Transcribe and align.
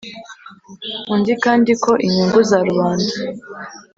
undi 1.13 1.33
kandi 1.43 1.71
ko 1.83 1.91
inyungu 2.05 2.39
za 2.49 2.59
rubanda 2.67 3.13